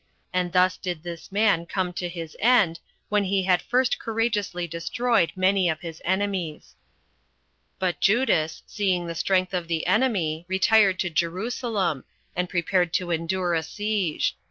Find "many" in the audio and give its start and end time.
5.35-5.69